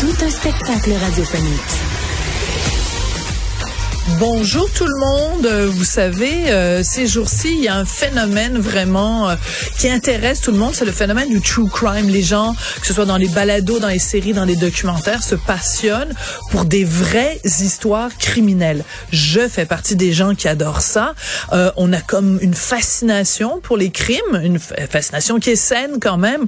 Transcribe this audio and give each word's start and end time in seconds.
Tout 0.00 0.14
un 0.24 0.30
spectacle 0.30 0.92
radiophonique. 0.92 1.60
Bonjour 4.18 4.70
tout 4.72 4.84
le 4.86 4.98
monde. 4.98 5.46
Euh, 5.46 5.66
Vous 5.70 5.84
savez, 5.84 6.50
euh, 6.50 6.82
ces 6.82 7.06
jours-ci, 7.06 7.54
il 7.56 7.64
y 7.64 7.68
a 7.68 7.74
un 7.76 7.84
phénomène 7.84 8.58
vraiment 8.58 9.28
euh, 9.30 9.34
qui 9.78 9.88
intéresse 9.88 10.40
tout 10.40 10.52
le 10.52 10.58
monde. 10.58 10.74
C'est 10.74 10.84
le 10.84 10.92
phénomène 10.92 11.28
du 11.28 11.40
true 11.40 11.68
crime. 11.68 12.08
Les 12.08 12.22
gens, 12.22 12.54
que 12.80 12.86
ce 12.86 12.92
soit 12.94 13.04
dans 13.06 13.16
les 13.16 13.28
balados, 13.28 13.78
dans 13.80 13.88
les 13.88 13.98
séries, 13.98 14.32
dans 14.32 14.44
les 14.44 14.56
documentaires, 14.56 15.22
se 15.22 15.34
passionnent 15.34 16.14
pour 16.50 16.64
des 16.66 16.84
vraies 16.84 17.40
histoires 17.44 18.10
criminelles. 18.18 18.84
Je 19.12 19.48
fais 19.48 19.66
partie 19.66 19.96
des 19.96 20.12
gens 20.12 20.34
qui 20.34 20.46
adorent 20.48 20.82
ça. 20.82 21.14
Euh, 21.52 21.72
on 21.76 21.92
a 21.92 22.00
comme 22.00 22.38
une 22.42 22.54
fascination 22.54 23.60
pour 23.62 23.76
les 23.76 23.90
crimes, 23.90 24.40
une 24.42 24.58
fa- 24.58 24.76
fascination 24.88 25.40
qui 25.40 25.50
est 25.50 25.56
saine 25.56 25.98
quand 26.00 26.18
même. 26.18 26.46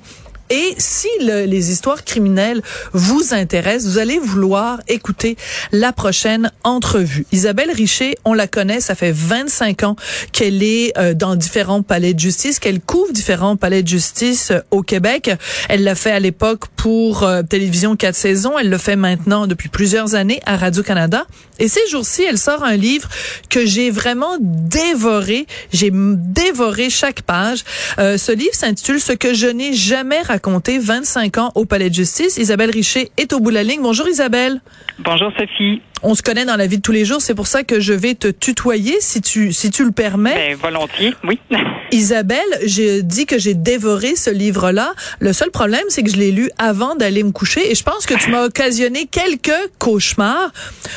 Et 0.51 0.75
si 0.79 1.09
le- 1.21 1.45
les 1.45 1.71
histoires 1.71 2.05
criminelles 2.05 2.63
vous 2.93 3.35
intéressent, 3.35 3.93
vous 3.93 3.99
allez 3.99 4.19
vouloir 4.19 4.81
écouter 4.89 5.37
la 5.73 5.93
prochaine 5.93 6.51
entrevue. 6.65 7.27
Isabelle 7.33 7.71
Richer, 7.71 8.17
on 8.25 8.33
la 8.33 8.47
connaît, 8.47 8.81
ça 8.81 8.95
fait 8.95 9.12
25 9.12 9.83
ans 9.83 9.97
qu'elle 10.33 10.62
est 10.62 10.97
euh, 10.97 11.12
dans 11.15 11.37
différents 11.37 11.83
palais 11.83 12.15
de 12.15 12.21
justice, 12.21 12.59
qu'elle 12.59 12.81
couvre 12.81 13.12
différents 13.12 13.56
palais 13.56 13.83
de 13.83 13.89
justice 13.89 14.50
euh, 14.53 14.61
au 14.71 14.83
Québec. 14.83 15.31
Elle 15.69 15.84
l'a 15.84 15.95
fait 15.95 16.12
à 16.12 16.21
l'époque 16.21 16.65
pour 16.77 17.25
euh, 17.25 17.43
Télévision 17.43 17.95
4 17.97 18.15
saisons, 18.15 18.59
elle 18.59 18.71
le 18.71 18.78
fait 18.78 18.97
maintenant 18.97 19.47
depuis 19.47 19.69
plusieurs 19.69 20.15
années 20.15 20.41
à 20.47 20.56
Radio-Canada. 20.56 21.27
Et 21.59 21.69
ces 21.69 21.87
jours-ci, 21.91 22.22
elle 22.22 22.39
sort 22.39 22.62
un 22.65 22.77
livre 22.77 23.09
que 23.51 23.67
j'ai 23.67 23.91
vraiment 23.91 24.37
dévoré. 24.41 25.47
J'ai 25.72 25.91
dévoré 25.93 26.89
chaque 26.89 27.22
page. 27.22 27.65
Euh, 27.99 28.17
ce 28.17 28.33
livre 28.33 28.55
s'intitule 28.55 29.01
Ce 29.01 29.12
que 29.12 29.34
je 29.34 29.47
n'ai 29.49 29.72
jamais 29.75 30.21
raconté 30.22 30.38
25 30.47 31.38
ans 31.38 31.53
au 31.54 31.65
Palais 31.65 31.91
de 31.91 31.94
justice. 31.94 32.37
Isabelle 32.38 32.71
Richer 32.71 33.10
est 33.16 33.32
au 33.32 33.41
bout 33.41 33.50
de 33.50 33.54
la 33.54 33.62
ligne. 33.62 33.82
Bonjour 33.82 34.09
Isabelle. 34.09 34.60
Bonjour 34.99 35.31
Sophie. 35.38 35.82
On 36.03 36.14
se 36.14 36.22
connaît 36.22 36.44
dans 36.44 36.56
la 36.56 36.66
vie 36.66 36.76
de 36.78 36.82
tous 36.82 36.92
les 36.92 37.04
jours, 37.04 37.20
c'est 37.20 37.34
pour 37.34 37.47
ça 37.47 37.62
que 37.64 37.81
je 37.81 37.92
vais 37.92 38.14
te 38.14 38.28
tutoyer 38.28 38.97
si 39.00 39.20
tu 39.20 39.53
si 39.53 39.70
tu 39.70 39.84
le 39.84 39.91
permets. 39.92 40.34
Ben, 40.34 40.56
volontiers, 40.56 41.14
oui. 41.25 41.38
Isabelle, 41.91 42.38
j'ai 42.64 43.03
dit 43.03 43.25
que 43.25 43.38
j'ai 43.38 43.54
dévoré 43.54 44.14
ce 44.14 44.28
livre-là. 44.31 44.92
Le 45.20 45.32
seul 45.32 45.50
problème, 45.50 45.84
c'est 45.88 46.03
que 46.03 46.10
je 46.10 46.16
l'ai 46.16 46.31
lu 46.32 46.50
avant 46.59 46.94
d'aller 46.97 47.22
me 47.22 47.31
coucher 47.32 47.70
et 47.70 47.75
je 47.75 47.82
pense 47.82 48.04
que 48.04 48.12
tu 48.14 48.31
m'as 48.31 48.44
occasionné 48.44 49.06
quelques 49.06 49.50
cauchemars 49.78 50.53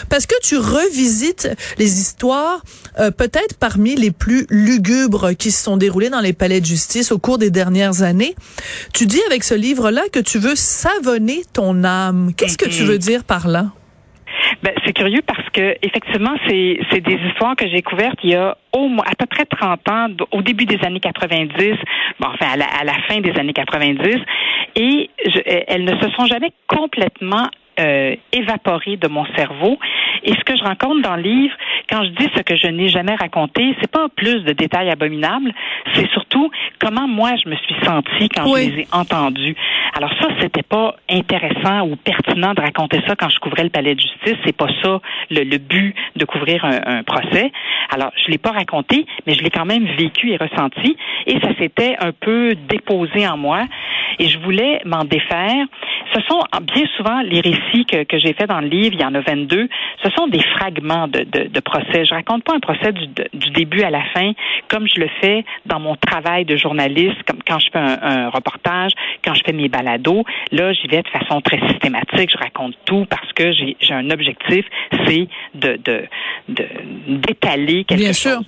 parce 0.10 0.26
que 0.26 0.36
tu 0.44 0.58
revisites 0.58 1.48
les 1.78 2.00
histoires 2.02 2.62
euh, 3.00 3.10
peut-être 3.10 3.56
parmi 3.58 3.96
les 3.96 4.12
plus 4.12 4.46
lugubres 4.50 5.32
qui 5.34 5.50
se 5.52 5.64
sont 5.64 5.78
déroulées 5.78 6.10
dans 6.10 6.20
les 6.20 6.34
palais 6.34 6.60
de 6.60 6.66
justice 6.66 7.12
au 7.14 7.20
cours 7.20 7.38
des 7.38 7.52
dernières 7.52 8.02
années. 8.02 8.36
Tu 8.94 9.06
dis 9.06 9.22
avec 9.28 9.46
ce 9.46 9.54
livre-là 9.56 10.04
que 10.12 10.20
tu 10.20 10.40
veux 10.40 10.56
savonner 10.58 11.44
ton 11.54 11.86
âme. 11.86 12.34
Qu'est-ce 12.36 12.58
que 12.58 12.66
tu 12.68 12.82
Mhm. 12.84 12.88
veux 12.90 12.98
dire 12.98 13.24
par 13.24 13.48
là? 13.48 13.72
Ben, 14.64 14.74
c'est 14.86 14.94
curieux 14.94 15.22
parce 15.26 15.50
que 15.50 15.76
effectivement, 15.82 16.36
c'est 16.48 16.80
c'est 16.92 17.02
des 17.02 17.18
histoires 17.28 17.56
que 17.56 17.68
j'ai 17.68 17.82
couvertes 17.82 18.20
il 18.24 18.32
y 18.32 18.36
a 18.36 18.56
au 18.74 18.88
moins 18.88 19.06
à 19.10 19.16
peu 19.16 19.26
près 19.26 19.46
30 19.46 19.90
ans, 19.90 20.08
au 20.32 20.42
début 20.42 20.66
des 20.66 20.80
années 20.86 21.00
90, 21.00 21.78
bon, 22.20 22.28
enfin 22.28 22.54
à 22.54 22.58
la, 22.58 22.66
à 22.66 22.84
la 22.84 22.94
fin 23.08 23.20
des 23.22 23.32
années 23.40 23.54
90, 23.54 24.18
et 24.76 25.10
je, 25.26 25.40
elles 25.46 25.84
ne 25.84 26.00
se 26.00 26.10
sont 26.12 26.26
jamais 26.26 26.52
complètement 26.68 27.48
euh, 27.80 28.16
évaporées 28.32 28.98
de 28.98 29.08
mon 29.08 29.26
cerveau. 29.36 29.78
Et 30.24 30.34
ce 30.34 30.44
que 30.44 30.56
je 30.56 30.64
rencontre 30.64 31.02
dans 31.02 31.16
le 31.16 31.24
livre, 31.24 31.56
quand 31.90 32.04
je 32.04 32.10
dis 32.10 32.30
ce 32.36 32.42
que 32.42 32.56
je 32.56 32.68
n'ai 32.68 32.90
jamais 32.90 33.16
raconté, 33.16 33.76
c'est 33.82 33.90
pas 33.90 34.08
plus 34.16 34.44
de 34.44 34.54
détails 34.54 34.90
abominables, 34.90 35.52
c'est 35.96 36.10
surtout 36.12 36.52
comment 36.80 37.08
moi 37.08 37.32
je 37.44 37.50
me 37.50 37.56
suis 37.56 37.76
sentie 37.84 38.30
quand 38.30 38.50
Oui. 38.52 38.70
je 38.72 38.76
les 38.76 38.82
ai 38.84 38.88
entendus. 38.92 39.56
Alors 39.98 40.12
ça, 40.22 40.28
c'était 40.40 40.64
pas 40.64 40.96
intéressant 41.10 41.88
ou 41.88 41.96
pertinent 41.96 42.54
de 42.54 42.62
raconter 42.62 43.02
ça 43.08 43.16
quand 43.16 43.30
je 43.30 43.40
couvrais 43.40 43.64
le 43.64 43.70
palais 43.70 43.96
de 43.96 44.00
justice. 44.00 44.36
C'est 44.46 44.56
pas 44.56 44.68
ça 44.84 45.00
le, 45.30 45.44
le 45.44 45.58
but 45.58 45.96
de 46.16 46.26
couvrir 46.26 46.64
un, 46.66 46.80
un 47.00 47.04
procès. 47.04 47.52
Alors 47.90 48.12
je 48.24 48.30
l'ai 48.32 48.38
pas 48.38 48.52
raconté, 48.52 49.06
mais 49.26 49.34
je 49.34 49.42
l'ai 49.44 49.50
quand 49.50 49.66
même 49.66 49.86
vécu 49.98 50.32
et 50.32 50.38
ressenti, 50.38 50.96
et 51.26 51.40
ça 51.40 51.50
s'était 51.58 51.96
un 52.00 52.12
peu 52.12 52.54
déposé 52.70 53.28
en 53.28 53.38
moi. 53.38 53.64
Et 54.20 54.28
je 54.28 54.38
voulais 54.40 54.82
m'en 54.86 55.04
défaire. 55.04 55.66
Ce 56.14 56.22
sont 56.30 56.42
bien 56.62 56.86
souvent 56.98 57.22
les 57.22 57.42
récits 57.42 57.61
que, 57.72 58.04
que 58.04 58.18
j'ai 58.18 58.34
fait 58.34 58.48
dans 58.48 58.62
le 58.62 58.68
livre, 58.68 58.94
il 58.94 59.02
y 59.02 59.06
en 59.06 59.16
a 59.16 59.22
22, 59.22 59.68
ce 60.04 60.10
sont 60.12 60.28
des 60.28 60.42
fragments 60.42 61.08
de, 61.08 61.60
procès. 61.62 62.06
Je 62.06 62.14
raconte 62.14 62.44
pas 62.44 62.54
un 62.54 62.60
procès 62.60 62.92
du, 62.92 63.50
début 63.52 63.84
à 63.84 63.90
la 63.90 64.04
fin, 64.14 64.32
comme 64.68 64.88
je 64.88 65.00
le 65.00 65.10
fais 65.22 65.46
dans 65.66 65.80
mon 65.80 65.96
travail 65.96 66.46
de 66.46 66.56
journaliste, 66.56 67.22
quand 67.52 67.60
je 67.60 67.68
fais 67.72 67.80
un, 67.80 67.98
un 68.02 68.30
reportage, 68.30 68.92
quand 69.26 69.34
je 69.34 69.42
fais 69.46 69.52
mes 69.52 69.68
balados. 69.68 70.24
Là, 70.54 70.72
j'y 70.72 70.88
vais 70.88 71.02
de 71.02 71.08
façon 71.10 71.42
très 71.42 71.60
systématique. 71.70 72.30
Je 72.32 72.38
raconte 72.38 72.76
tout 72.86 73.06
parce 73.10 73.32
que 73.34 73.52
j'ai 73.52 73.94
un 73.94 74.10
objectif, 74.10 74.66
c'est 75.06 75.28
de 75.56 75.78
de 75.84 76.06
de- 76.48 76.68
d'étaler 77.08 77.84
quelque 77.84 78.00
Bien 78.00 78.14
chose. 78.14 78.40
sûr. 78.40 78.42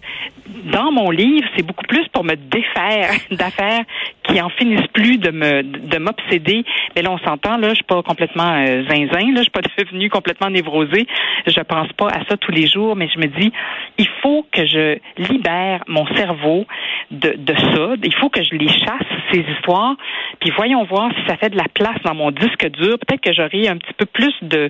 Dans 0.71 0.91
mon 0.91 1.09
livre, 1.09 1.47
c'est 1.55 1.65
beaucoup 1.65 1.85
plus 1.85 2.07
pour 2.09 2.23
me 2.23 2.35
défaire 2.35 3.11
d'affaires 3.31 3.83
qui 4.23 4.39
en 4.41 4.49
finissent 4.49 4.87
plus 4.93 5.17
de 5.17 5.31
me 5.31 5.63
de 5.63 5.97
m'obséder. 5.97 6.63
Mais 6.95 7.01
là, 7.01 7.11
on 7.11 7.17
s'entend, 7.19 7.57
là, 7.57 7.69
je 7.69 7.75
suis 7.75 7.83
pas 7.83 8.01
complètement 8.03 8.53
euh, 8.65 8.83
zinzin, 8.89 9.31
là, 9.33 9.38
je 9.38 9.41
suis 9.44 9.51
pas 9.51 9.61
devenue 9.77 10.09
complètement 10.09 10.49
névrosée. 10.49 11.07
Je 11.47 11.59
pense 11.61 11.91
pas 11.94 12.07
à 12.07 12.23
ça 12.29 12.38
tous 12.38 12.51
les 12.51 12.67
jours, 12.67 12.95
mais 12.95 13.09
je 13.13 13.19
me 13.19 13.27
dis, 13.27 13.51
il 13.97 14.07
faut 14.21 14.45
que 14.51 14.65
je 14.65 14.97
libère 15.17 15.83
mon 15.88 16.06
cerveau 16.15 16.65
de, 17.11 17.33
de 17.38 17.53
ça. 17.55 17.94
Il 18.03 18.13
faut 18.15 18.29
que 18.29 18.41
je 18.44 18.55
les 18.55 18.67
chasse, 18.69 19.07
ces 19.31 19.39
histoires. 19.55 19.95
Puis 20.39 20.51
voyons 20.55 20.83
voir 20.85 21.11
si 21.15 21.25
ça 21.27 21.38
fait 21.38 21.50
de 21.50 21.57
la 21.57 21.67
place 21.73 21.97
dans 22.05 22.15
mon 22.15 22.31
disque 22.31 22.67
dur. 22.71 22.97
Peut-être 23.00 23.21
que 23.21 23.33
j'aurai 23.33 23.67
un 23.67 23.77
petit 23.77 23.94
peu 23.94 24.05
plus 24.05 24.33
de, 24.41 24.69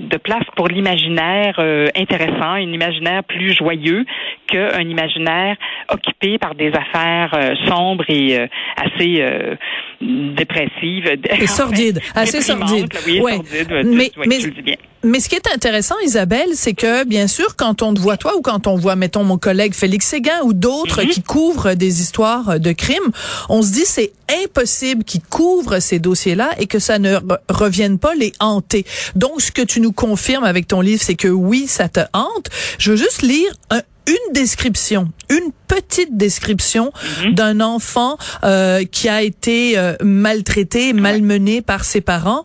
de 0.00 0.16
place 0.16 0.44
pour 0.56 0.68
l'imaginaire 0.68 1.56
euh, 1.58 1.88
intéressant, 1.96 2.52
un 2.54 2.60
imaginaire 2.72 3.22
plus 3.24 3.54
joyeux 3.56 4.04
qu'un 4.46 4.80
imaginaire 4.88 5.56
occupé 5.90 6.38
par 6.38 6.54
des 6.54 6.72
affaires 6.72 7.32
euh, 7.34 7.54
sombres 7.66 8.04
et 8.08 8.38
euh, 8.38 8.46
assez 8.76 9.16
euh, 9.20 9.54
dépressives. 10.00 11.06
Et 11.40 11.46
sordide, 11.46 12.00
assez 12.14 12.38
déprimantes, 12.38 12.68
sordide. 12.68 12.92
là, 12.94 13.00
Oui, 13.06 13.20
Ouais. 13.20 13.32
sordide, 13.34 13.72
Mais- 13.94 14.08
tu, 14.10 14.28
mais- 14.28 14.38
tu 14.38 14.46
le 14.48 14.52
dis 14.54 14.62
bien. 14.62 14.76
Mais 15.04 15.20
ce 15.20 15.28
qui 15.28 15.34
est 15.36 15.46
intéressant, 15.54 15.94
Isabelle, 16.04 16.48
c'est 16.54 16.72
que 16.72 17.04
bien 17.04 17.26
sûr, 17.26 17.56
quand 17.56 17.82
on 17.82 17.92
te 17.92 18.00
voit 18.00 18.16
toi 18.16 18.36
ou 18.36 18.40
quand 18.40 18.66
on 18.66 18.76
voit, 18.76 18.96
mettons, 18.96 19.22
mon 19.22 19.36
collègue 19.36 19.74
Félix 19.74 20.06
Séguin 20.06 20.40
ou 20.44 20.54
d'autres 20.54 21.02
Mhm. 21.02 21.08
qui 21.10 21.22
couvrent 21.22 21.74
des 21.74 22.00
histoires 22.00 22.58
de 22.58 22.72
crimes, 22.72 23.10
on 23.50 23.60
se 23.60 23.70
dit 23.70 23.84
c'est 23.84 24.12
impossible 24.44 25.04
qu'ils 25.04 25.20
couvrent 25.22 25.78
ces 25.78 25.98
dossiers-là 25.98 26.50
et 26.58 26.66
que 26.66 26.78
ça 26.78 26.98
ne 26.98 27.16
re- 27.16 27.38
revienne 27.50 27.98
pas 27.98 28.14
les 28.14 28.32
hanter. 28.40 28.86
Donc, 29.14 29.42
ce 29.42 29.52
que 29.52 29.60
tu 29.62 29.80
nous 29.80 29.92
confirmes 29.92 30.44
avec 30.44 30.66
ton 30.68 30.80
livre, 30.80 31.02
c'est 31.04 31.14
que 31.16 31.28
oui, 31.28 31.66
ça 31.68 31.88
te 31.90 32.00
hante. 32.14 32.48
Je 32.78 32.92
veux 32.92 32.96
juste 32.96 33.20
lire 33.22 33.52
un- 33.70 33.82
une 34.06 34.32
description, 34.32 35.10
une 35.30 35.50
petite 35.66 36.16
description 36.16 36.92
d'un 37.32 37.60
enfant 37.60 38.16
euh, 38.44 38.84
qui 38.84 39.08
a 39.08 39.22
été 39.22 39.78
euh, 39.78 39.94
maltraité, 40.02 40.92
malmené 40.92 41.62
par 41.62 41.84
ses 41.84 42.00
parents. 42.00 42.44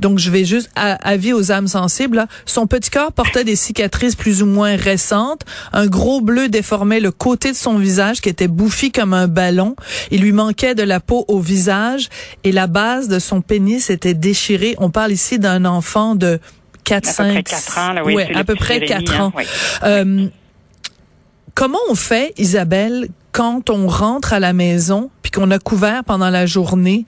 Donc, 0.00 0.18
je 0.18 0.30
vais 0.30 0.44
juste 0.44 0.70
à- 0.74 0.94
avis 1.06 1.32
aux 1.32 1.52
âmes 1.52 1.68
sensibles. 1.68 2.16
là. 2.16 2.26
Son 2.46 2.66
petit 2.66 2.90
corps 2.90 3.12
portait 3.12 3.44
des 3.44 3.54
cicatrices 3.56 4.16
plus 4.16 4.42
ou 4.42 4.46
moins 4.46 4.76
récentes. 4.76 5.42
Un 5.72 5.86
gros 5.86 6.20
bleu 6.20 6.48
déformait 6.48 7.00
le 7.00 7.10
côté 7.12 7.52
de 7.52 7.56
son 7.56 7.78
visage 7.78 8.20
qui 8.20 8.28
était 8.28 8.48
bouffi 8.48 8.90
comme 8.90 9.12
un 9.14 9.28
ballon. 9.28 9.76
Il 10.10 10.22
lui 10.22 10.32
manquait 10.32 10.74
de 10.74 10.82
la 10.82 11.00
peau 11.00 11.24
au 11.28 11.38
visage 11.40 12.08
et 12.44 12.50
la 12.52 12.66
base 12.66 13.08
de 13.08 13.18
son 13.18 13.40
pénis 13.40 13.90
était 13.90 14.14
déchirée. 14.14 14.74
On 14.78 14.90
parle 14.90 15.12
ici 15.12 15.38
d'un 15.38 15.64
enfant 15.64 16.14
de 16.14 16.40
4, 16.84 16.96
À 16.96 17.00
peu 17.00 17.14
5, 17.14 17.32
près 17.32 17.42
quatre 17.42 17.78
ans, 17.78 17.92
là, 17.92 18.02
oui, 18.04 18.14
ouais, 18.14 18.34
à 18.34 18.44
peu 18.44 18.54
près 18.56 18.80
Jérémy, 18.80 19.04
4 19.06 19.20
hein, 19.20 19.24
ans. 19.24 19.32
Euh, 19.84 20.26
comment 21.54 21.78
on 21.88 21.94
fait, 21.94 22.32
Isabelle, 22.36 23.08
quand 23.32 23.70
on 23.70 23.88
rentre 23.88 24.32
à 24.32 24.40
la 24.40 24.52
maison 24.52 25.10
puis 25.22 25.30
qu'on 25.30 25.50
a 25.50 25.58
couvert 25.58 26.04
pendant 26.04 26.30
la 26.30 26.46
journée 26.46 27.06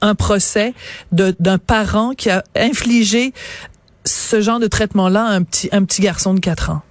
un 0.00 0.14
procès 0.14 0.74
d'un 1.12 1.58
parent 1.58 2.12
qui 2.12 2.30
a 2.30 2.44
infligé 2.54 3.32
ce 4.04 4.40
genre 4.40 4.60
de 4.60 4.68
traitement-là 4.68 5.24
à 5.24 5.30
un 5.30 5.42
petit, 5.42 5.68
un 5.72 5.84
petit 5.84 6.02
garçon 6.02 6.34
de 6.34 6.40
4 6.40 6.70
ans? 6.70 6.82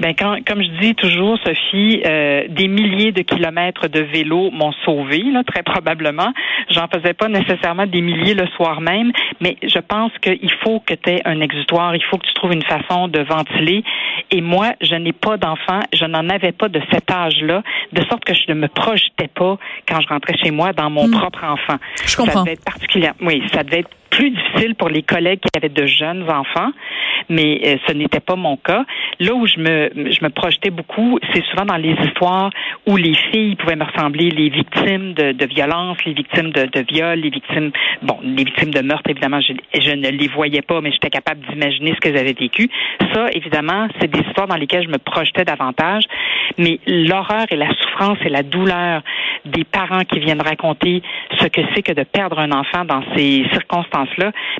Ben 0.00 0.14
quand, 0.14 0.36
comme 0.46 0.62
je 0.62 0.80
dis 0.80 0.94
toujours, 0.94 1.38
Sophie, 1.44 2.02
euh, 2.04 2.44
des 2.48 2.68
milliers 2.68 3.12
de 3.12 3.22
kilomètres 3.22 3.88
de 3.88 4.00
vélo 4.00 4.50
m'ont 4.50 4.72
sauvé, 4.84 5.22
là, 5.22 5.42
très 5.44 5.62
probablement. 5.62 6.32
J'en 6.70 6.86
faisais 6.88 7.14
pas 7.14 7.28
nécessairement 7.28 7.86
des 7.86 8.00
milliers 8.00 8.34
le 8.34 8.46
soir 8.48 8.80
même, 8.80 9.12
mais 9.40 9.56
je 9.62 9.78
pense 9.78 10.12
qu'il 10.20 10.52
faut 10.62 10.80
que 10.80 10.94
tu 10.94 11.10
aies 11.10 11.22
un 11.24 11.40
exutoire, 11.40 11.94
il 11.94 12.02
faut 12.04 12.18
que 12.18 12.26
tu 12.26 12.34
trouves 12.34 12.52
une 12.52 12.64
façon 12.64 13.08
de 13.08 13.20
ventiler. 13.20 13.84
Et 14.30 14.40
moi, 14.40 14.72
je 14.80 14.94
n'ai 14.94 15.12
pas 15.12 15.36
d'enfant, 15.36 15.80
je 15.92 16.04
n'en 16.04 16.28
avais 16.28 16.52
pas 16.52 16.68
de 16.68 16.80
cet 16.92 17.10
âge-là, 17.10 17.62
de 17.92 18.02
sorte 18.04 18.24
que 18.24 18.34
je 18.34 18.44
ne 18.48 18.54
me 18.54 18.68
projetais 18.68 19.28
pas 19.28 19.56
quand 19.88 20.00
je 20.00 20.08
rentrais 20.08 20.36
chez 20.42 20.50
moi 20.50 20.72
dans 20.72 20.90
mon 20.90 21.10
propre 21.10 21.44
enfant. 21.44 21.76
Je 22.04 22.16
comprends. 22.16 22.32
Ça 22.32 22.40
devait 22.40 22.52
être 22.52 22.64
particulier. 22.64 23.10
Oui, 23.20 23.42
ça 23.52 23.62
devait 23.62 23.80
être 23.80 23.90
plus 24.10 24.30
difficile 24.30 24.74
pour 24.74 24.88
les 24.88 25.02
collègues 25.02 25.40
qui 25.40 25.50
avaient 25.56 25.68
de 25.68 25.86
jeunes 25.86 26.28
enfants, 26.30 26.70
mais 27.28 27.60
euh, 27.64 27.76
ce 27.86 27.92
n'était 27.92 28.20
pas 28.20 28.36
mon 28.36 28.56
cas. 28.56 28.84
Là 29.20 29.34
où 29.34 29.46
je 29.46 29.58
me, 29.58 29.90
je 30.10 30.24
me 30.24 30.28
projetais 30.28 30.70
beaucoup, 30.70 31.18
c'est 31.32 31.44
souvent 31.46 31.64
dans 31.64 31.76
les 31.76 31.94
histoires 32.04 32.50
où 32.86 32.96
les 32.96 33.14
filles 33.14 33.56
pouvaient 33.56 33.76
me 33.76 33.84
ressembler, 33.84 34.30
les 34.30 34.48
victimes 34.48 35.14
de, 35.14 35.32
de 35.32 35.46
violences, 35.46 35.98
les 36.04 36.12
victimes 36.12 36.50
de, 36.50 36.66
de 36.66 36.84
viols, 36.92 37.20
les 37.20 37.30
victimes, 37.30 37.70
bon, 38.02 38.18
les 38.22 38.44
victimes 38.44 38.70
de 38.70 38.80
meurtre, 38.80 39.10
évidemment, 39.10 39.40
je, 39.40 39.52
je 39.80 39.90
ne 39.90 40.08
les 40.08 40.28
voyais 40.28 40.62
pas, 40.62 40.80
mais 40.80 40.92
j'étais 40.92 41.10
capable 41.10 41.40
d'imaginer 41.48 41.94
ce 41.94 42.00
qu'elles 42.00 42.18
avaient 42.18 42.32
vécu. 42.32 42.68
Ça, 43.12 43.26
évidemment, 43.32 43.88
c'est 44.00 44.10
des 44.10 44.20
histoires 44.20 44.46
dans 44.46 44.56
lesquelles 44.56 44.84
je 44.84 44.90
me 44.90 44.98
projetais 44.98 45.44
davantage, 45.44 46.04
mais 46.58 46.78
l'horreur 46.86 47.46
et 47.50 47.56
la 47.56 47.68
souffrance 47.74 48.18
et 48.24 48.28
la 48.28 48.42
douleur 48.42 49.02
des 49.44 49.64
parents 49.64 50.04
qui 50.04 50.18
viennent 50.18 50.42
raconter 50.42 51.02
ce 51.40 51.46
que 51.46 51.60
c'est 51.74 51.82
que 51.82 51.92
de 51.92 52.02
perdre 52.02 52.38
un 52.38 52.52
enfant 52.52 52.84
dans 52.84 53.02
ces 53.14 53.44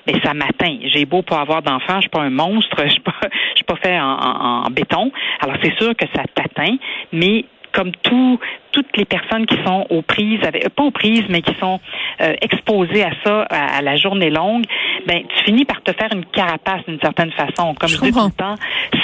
mais 0.07 0.15
ça 0.25 0.35
m'atteint. 0.35 0.79
J'ai 0.85 1.05
beau 1.05 1.23
pas 1.23 1.41
avoir 1.41 1.63
d'enfant, 1.63 1.97
je 1.97 2.03
suis 2.03 2.11
pas 2.11 2.23
un 2.23 2.31
monstre, 2.31 2.77
je 2.85 2.91
suis 2.91 3.01
pas, 3.01 3.15
je 3.23 3.57
suis 3.57 3.65
pas 3.65 3.77
fait 3.77 3.99
en 3.99 4.69
béton. 4.71 5.13
Alors 5.41 5.57
c'est 5.63 5.77
sûr 5.79 5.95
que 5.97 6.07
ça 6.15 6.23
t'atteint, 6.35 6.77
mais 7.13 7.45
comme 7.73 7.93
tout, 8.03 8.41
toutes 8.77 8.95
les 8.99 9.07
personnes 9.07 9.47
qui 9.47 9.57
sont 9.65 9.87
aux 9.89 10.03
prises, 10.03 10.41
avec, 10.47 10.67
euh, 10.67 10.69
pas 10.69 10.83
aux 10.83 10.91
prises, 10.91 11.25
mais 11.31 11.41
qui 11.41 11.55
sont 11.59 11.81
euh, 12.21 12.35
exposées 12.43 13.03
à 13.03 13.11
ça 13.25 13.43
à, 13.49 13.79
à 13.79 13.81
la 13.81 13.97
journée 13.97 14.29
longue, 14.29 14.65
ben 15.07 15.23
tu 15.27 15.45
finis 15.45 15.65
par 15.65 15.83
te 15.83 15.93
faire 15.93 16.11
une 16.13 16.27
carapace 16.27 16.83
d'une 16.87 17.01
certaine 17.01 17.33
façon. 17.33 17.75
Comme 17.75 17.89
Je 17.89 17.97
je, 17.97 18.03
dis 18.03 18.13
tout 18.13 18.25
le 18.25 18.31
temps, 18.33 18.57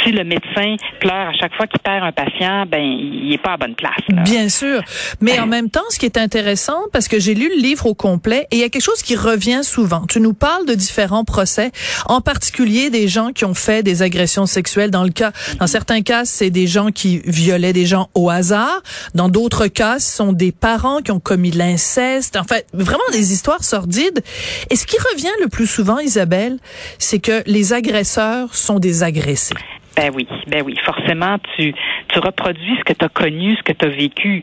si 0.03 0.13
le 0.13 0.25
médecin 0.25 0.77
pleure 1.01 1.29
à 1.29 1.33
chaque 1.33 1.55
fois 1.55 1.67
qu'il 1.67 1.81
perd 1.81 2.05
un 2.05 2.13
patient, 2.13 2.67
ben 2.67 2.83
il 2.83 3.33
est 3.33 3.39
pas 3.39 3.53
à 3.53 3.57
bonne 3.57 3.75
place. 3.75 3.97
là. 4.11 4.23
Bien 4.23 4.51
sûr. 4.51 4.83
Mais 5.23 5.39
en 5.41 5.47
même 5.47 5.71
temps, 5.71 5.89
ce 5.89 5.99
qui 5.99 6.05
est 6.05 6.19
intéressant, 6.19 6.79
parce 6.93 7.09
que 7.09 7.19
j'ai 7.19 7.35
lu 7.35 7.49
le 7.57 7.63
livre 7.63 7.87
au 7.87 7.95
complet, 7.95 8.47
et 8.51 8.57
il 8.57 8.59
y 8.59 8.65
a 8.65 8.69
quelque 8.69 8.83
chose 8.83 9.03
qui 9.03 9.17
revient 9.17 9.61
souvent. 9.63 10.03
Tu 10.07 10.21
nous 10.21 10.35
parles 10.35 10.67
de 10.67 10.75
différents 10.75 11.25
procès, 11.25 11.71
en 12.07 12.21
particulier 12.21 12.91
des 12.91 13.09
gens 13.09 13.31
qui 13.33 13.47
ont 13.47 13.55
fait 13.55 13.83
des 13.83 14.03
agressions 14.03 14.45
sexuelles. 14.45 14.91
Dans 14.91 15.05
le 15.05 15.11
cas, 15.11 15.33
dans 15.59 15.67
certains 15.67 16.03
cas, 16.03 16.25
c'est 16.25 16.51
des 16.51 16.67
gens 16.67 16.91
qui 16.91 17.23
violaient 17.25 17.73
des 17.73 17.87
gens 17.87 18.09
au 18.15 18.29
hasard. 18.29 18.83
Dans 19.15 19.29
d'autres 19.29 19.62
cas, 19.69 19.99
sont 19.99 20.33
des 20.33 20.53
parents 20.53 21.01
qui 21.01 21.11
ont 21.11 21.21
commis 21.21 21.51
l'inceste. 21.51 22.37
En 22.37 22.45
fait, 22.45 22.67
vraiment 22.73 23.03
des 23.13 23.33
histoires 23.33 23.65
sordides. 23.65 24.23
Et 24.71 24.77
ce 24.77 24.87
qui 24.87 24.97
revient 25.13 25.33
le 25.41 25.49
plus 25.49 25.67
souvent, 25.67 25.99
Isabelle, 25.99 26.59
c'est 26.99 27.19
que 27.19 27.43
les 27.47 27.73
agresseurs 27.73 28.55
sont 28.55 28.79
des 28.79 29.03
agressés. 29.03 29.55
Ben 29.97 30.11
oui, 30.15 30.27
ben 30.47 30.63
oui. 30.65 30.75
Forcément, 30.85 31.37
tu, 31.57 31.75
tu 32.09 32.19
reproduis 32.19 32.77
ce 32.79 32.85
que 32.85 32.93
tu 32.95 33.05
as 33.05 33.09
connu, 33.09 33.55
ce 33.57 33.63
que 33.63 33.73
tu 33.73 33.85
as 33.85 33.91
vécu. 33.91 34.43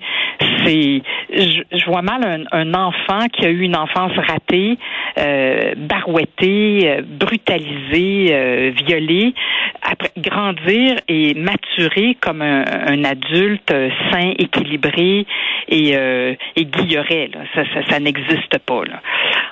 C'est, 0.63 1.01
je, 1.33 1.61
je 1.71 1.85
vois 1.85 2.01
mal 2.01 2.23
un, 2.23 2.57
un 2.57 2.73
enfant 2.73 3.27
qui 3.33 3.45
a 3.45 3.49
eu 3.49 3.61
une 3.61 3.75
enfance 3.75 4.11
ratée, 4.27 4.77
euh, 5.17 5.73
barouettée, 5.75 6.81
euh, 6.85 7.01
brutalisée, 7.03 8.27
euh, 8.31 8.71
violée, 8.85 9.33
après 9.81 10.11
grandir 10.17 10.97
et 11.07 11.33
maturer 11.33 12.15
comme 12.21 12.41
un, 12.41 12.63
un 12.87 13.03
adulte 13.03 13.71
euh, 13.71 13.89
sain, 14.11 14.33
équilibré 14.37 15.25
et, 15.67 15.95
euh, 15.95 16.35
et 16.55 16.65
guilleret. 16.65 17.29
Là. 17.33 17.39
Ça, 17.55 17.63
ça, 17.73 17.89
ça 17.89 17.99
n'existe 17.99 18.59
pas. 18.65 18.83
Là. 18.85 19.01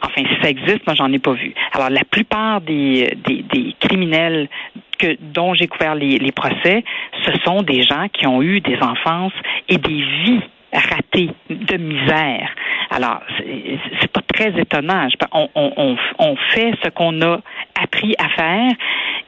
Enfin, 0.04 0.22
si 0.28 0.42
ça 0.42 0.50
existe, 0.50 0.86
moi, 0.86 0.96
j'en 0.96 1.12
ai 1.12 1.20
pas 1.20 1.34
vu. 1.34 1.54
Alors, 1.74 1.90
la 1.90 2.04
plupart 2.04 2.62
des, 2.62 3.10
des, 3.26 3.44
des 3.52 3.76
criminels 3.80 4.48
que, 4.98 5.18
dont 5.20 5.54
j'ai 5.54 5.68
couvert 5.68 5.96
les, 5.96 6.32
procès, 6.32 6.84
ce 7.24 7.32
sont 7.44 7.62
des 7.62 7.84
gens 7.84 8.08
qui 8.12 8.28
ont 8.28 8.42
eu 8.42 8.60
des 8.62 8.78
enfances 8.82 9.34
et 9.70 9.78
des 9.78 10.02
vies 10.24 10.42
ratées 10.74 11.32
de 11.50 11.78
misère. 11.78 12.50
Alors, 12.90 13.22
c'est 13.38 14.12
pas 14.12 14.22
très 14.34 14.60
étonnant. 14.60 15.08
On 15.32 16.36
fait 16.52 16.74
ce 16.84 16.90
qu'on 16.90 17.22
a 17.22 17.40
appris 17.82 18.16
à 18.18 18.30
faire 18.30 18.72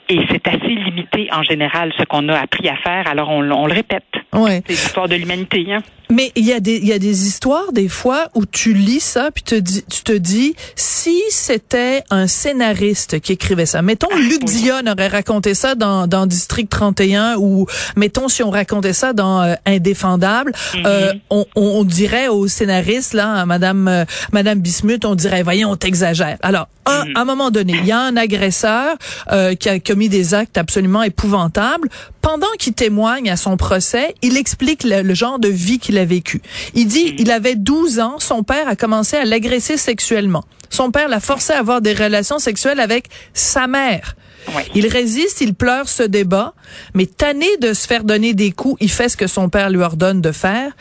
et 0.09 0.19
c'est 0.31 0.47
assez 0.47 0.67
limité 0.67 1.29
en 1.31 1.43
général 1.43 1.91
ce 1.97 2.03
qu'on 2.05 2.27
a 2.29 2.37
appris 2.39 2.67
à 2.67 2.75
faire. 2.77 3.07
Alors, 3.07 3.29
on, 3.29 3.41
on 3.51 3.67
le 3.67 3.73
répète. 3.73 4.03
Ouais. 4.33 4.61
C'est 4.67 4.73
l'histoire 4.73 5.07
de 5.07 5.15
l'humanité. 5.15 5.65
Hein? 5.71 5.81
Mais 6.11 6.31
il 6.35 6.43
y 6.45 6.53
a 6.53 6.59
des 6.59 6.77
il 6.77 6.87
y 6.87 6.93
a 6.93 6.97
des 6.97 7.27
histoires 7.27 7.71
des 7.71 7.87
fois 7.87 8.29
où 8.33 8.43
tu 8.47 8.73
lis 8.73 8.99
ça 8.99 9.29
puis 9.31 9.43
te 9.43 9.53
dis 9.53 9.83
tu 9.91 10.01
te 10.01 10.11
dis 10.11 10.55
si 10.75 11.21
c'était 11.29 12.01
un 12.09 12.25
scénariste 12.25 13.19
qui 13.19 13.33
écrivait 13.33 13.67
ça 13.67 13.83
mettons 13.83 14.07
Luc 14.17 14.39
oui. 14.47 14.61
Dion 14.63 14.81
aurait 14.91 15.07
raconté 15.07 15.53
ça 15.53 15.75
dans 15.75 16.07
dans 16.07 16.25
District 16.25 16.67
31 16.67 17.35
ou 17.37 17.67
mettons 17.95 18.27
si 18.27 18.41
on 18.41 18.49
racontait 18.49 18.93
ça 18.93 19.13
dans 19.13 19.43
euh, 19.43 19.53
Indéfendable 19.67 20.51
euh, 20.83 21.13
on, 21.29 21.45
on 21.55 21.83
dirait 21.83 22.27
au 22.27 22.47
scénariste 22.47 23.13
là 23.13 23.31
à 23.41 23.45
madame 23.45 23.87
euh, 23.87 24.05
madame 24.33 24.61
Bismuth 24.61 25.05
on 25.05 25.13
dirait 25.13 25.43
voyons 25.43 25.69
on 25.69 25.75
t'exagère. 25.75 26.37
Alors 26.41 26.69
un- 26.87 27.05
à 27.13 27.21
un 27.21 27.25
moment 27.25 27.51
donné, 27.51 27.73
il 27.77 27.85
y 27.85 27.91
a 27.91 27.99
un 27.99 28.17
agresseur 28.17 28.95
euh, 29.31 29.53
qui 29.53 29.69
a 29.69 29.79
commis 29.79 29.98
des 30.07 30.33
actes 30.33 30.57
absolument 30.57 31.03
épouvantables. 31.03 31.89
Pendant 32.21 32.47
qu'il 32.57 32.73
témoigne 32.73 33.29
à 33.29 33.35
son 33.35 33.57
procès, 33.57 34.15
il 34.21 34.37
explique 34.37 34.83
le, 34.83 35.01
le 35.01 35.13
genre 35.13 35.39
de 35.39 35.49
vie 35.49 35.79
qu'il 35.79 35.97
a 35.97 36.05
vécu. 36.05 36.41
Il 36.75 36.87
dit, 36.87 37.15
il 37.17 37.31
avait 37.31 37.55
12 37.55 37.99
ans, 37.99 38.19
son 38.19 38.43
père 38.43 38.67
a 38.67 38.75
commencé 38.75 39.17
à 39.17 39.25
l'agresser 39.25 39.75
sexuellement. 39.75 40.45
Son 40.69 40.91
père 40.91 41.09
l'a 41.09 41.19
forcé 41.19 41.53
à 41.53 41.59
avoir 41.59 41.81
des 41.81 41.93
relations 41.93 42.39
sexuelles 42.39 42.79
avec 42.79 43.09
sa 43.33 43.67
mère. 43.67 44.15
Oui. 44.55 44.63
Il 44.75 44.87
résiste, 44.87 45.41
il 45.41 45.53
pleure, 45.53 45.87
se 45.87 46.03
débat, 46.03 46.53
mais 46.93 47.05
tanné 47.05 47.57
de 47.57 47.73
se 47.73 47.87
faire 47.87 48.03
donner 48.03 48.33
des 48.33 48.51
coups, 48.51 48.77
il 48.79 48.89
fait 48.89 49.09
ce 49.09 49.17
que 49.17 49.27
son 49.27 49.49
père 49.49 49.69
lui 49.69 49.81
ordonne 49.81 50.21
de 50.21 50.31
faire, 50.31 50.71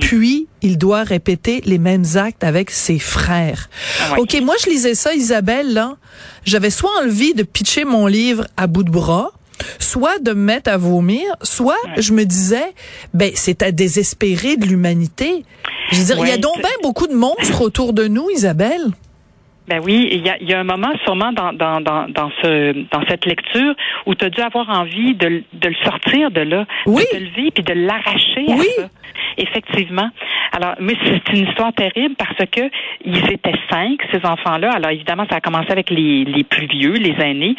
puis 0.00 0.46
il 0.62 0.78
doit 0.78 1.02
répéter 1.02 1.62
les 1.64 1.78
mêmes 1.78 2.04
actes 2.16 2.44
avec 2.44 2.70
ses 2.70 2.98
frères. 2.98 3.68
Ah 4.00 4.14
oui. 4.14 4.20
OK, 4.20 4.42
moi 4.42 4.54
je 4.62 4.70
lisais 4.70 4.94
ça, 4.94 5.14
Isabelle, 5.14 5.72
là, 5.72 5.96
j'avais 6.44 6.70
soit 6.70 6.90
envie 7.02 7.34
de 7.34 7.42
pitcher 7.42 7.84
mon 7.84 8.06
livre 8.06 8.46
à 8.56 8.66
bout 8.66 8.82
de 8.82 8.90
bras, 8.90 9.30
soit 9.78 10.18
de 10.18 10.32
me 10.32 10.42
mettre 10.42 10.70
à 10.70 10.76
vomir, 10.76 11.24
soit 11.42 11.78
je 11.96 12.12
me 12.12 12.24
disais, 12.24 12.74
ben 13.12 13.32
c'est 13.34 13.62
à 13.62 13.72
désespérer 13.72 14.56
de 14.56 14.66
l'humanité. 14.66 15.44
Je 15.92 15.98
veux 15.98 16.04
dire, 16.04 16.18
il 16.20 16.28
y 16.28 16.32
a 16.32 16.38
donc 16.38 16.58
bien 16.58 16.70
beaucoup 16.82 17.06
de 17.06 17.14
monstres 17.14 17.60
autour 17.60 17.92
de 17.92 18.08
nous, 18.08 18.28
Isabelle. 18.30 18.92
Ben 19.66 19.80
oui, 19.82 20.08
il 20.12 20.26
y 20.26 20.28
a, 20.28 20.36
y 20.42 20.52
a, 20.52 20.60
un 20.60 20.64
moment 20.64 20.92
sûrement 21.04 21.32
dans, 21.32 21.54
dans, 21.54 21.80
dans, 21.80 22.06
dans, 22.08 22.30
ce, 22.42 22.72
dans 22.90 23.02
cette 23.08 23.24
lecture 23.24 23.74
où 24.04 24.14
tu 24.14 24.26
as 24.26 24.30
dû 24.30 24.40
avoir 24.42 24.68
envie 24.68 25.14
de, 25.14 25.42
de 25.54 25.68
le 25.68 25.74
sortir 25.82 26.30
de 26.30 26.42
là, 26.42 26.66
oui. 26.86 27.02
de 27.14 27.18
le 27.18 27.30
vivre 27.30 27.52
puis 27.54 27.64
de 27.64 27.72
l'arracher 27.72 28.44
oui. 28.46 28.66
à 28.78 28.82
ça. 28.82 28.88
Effectivement. 29.38 30.10
Alors, 30.52 30.74
mais 30.80 30.94
c'est 31.04 31.32
une 31.32 31.48
histoire 31.48 31.72
terrible 31.72 32.14
parce 32.16 32.48
que 32.50 32.60
ils 33.04 33.32
étaient 33.32 33.58
cinq, 33.70 34.00
ces 34.12 34.24
enfants-là. 34.24 34.72
Alors, 34.72 34.90
évidemment, 34.90 35.24
ça 35.28 35.36
a 35.36 35.40
commencé 35.40 35.70
avec 35.70 35.90
les, 35.90 36.24
les 36.24 36.44
plus 36.44 36.66
vieux, 36.66 36.92
les 36.92 37.14
aînés. 37.20 37.56